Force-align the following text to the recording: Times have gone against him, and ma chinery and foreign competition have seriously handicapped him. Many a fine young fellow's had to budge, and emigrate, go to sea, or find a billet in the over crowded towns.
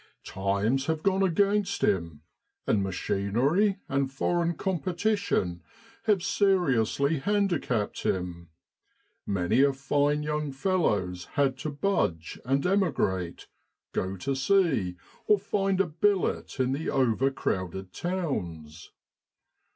Times 0.25 0.87
have 0.87 1.03
gone 1.03 1.21
against 1.21 1.83
him, 1.83 2.23
and 2.65 2.81
ma 2.81 2.89
chinery 2.89 3.77
and 3.87 4.11
foreign 4.11 4.55
competition 4.55 5.61
have 6.05 6.23
seriously 6.23 7.19
handicapped 7.19 8.01
him. 8.01 8.49
Many 9.27 9.61
a 9.61 9.73
fine 9.73 10.23
young 10.23 10.53
fellow's 10.53 11.25
had 11.37 11.55
to 11.59 11.69
budge, 11.69 12.39
and 12.43 12.65
emigrate, 12.65 13.45
go 13.91 14.15
to 14.17 14.35
sea, 14.35 14.95
or 15.27 15.37
find 15.37 15.79
a 15.79 15.85
billet 15.85 16.59
in 16.59 16.71
the 16.71 16.89
over 16.89 17.29
crowded 17.29 17.93
towns. 17.93 18.89